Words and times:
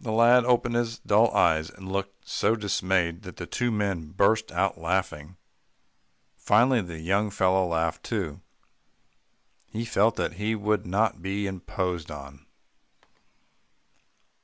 The 0.00 0.10
lad 0.10 0.44
opened 0.44 0.74
his 0.74 0.98
dull 0.98 1.30
eyes, 1.30 1.70
and 1.70 1.92
looked 1.92 2.26
so 2.28 2.56
dismayed, 2.56 3.22
that 3.22 3.36
the 3.36 3.46
two 3.46 3.70
men 3.70 4.08
burst 4.10 4.50
out 4.50 4.76
laughing. 4.76 5.36
Finally 6.36 6.80
the 6.82 6.98
young 6.98 7.30
fellow 7.30 7.68
laughed 7.68 8.02
too. 8.02 8.40
He 9.68 9.84
felt 9.84 10.16
that 10.16 10.32
he 10.32 10.56
would 10.56 10.84
not 10.84 11.22
be 11.22 11.46
imposed 11.46 12.10
on. 12.10 12.44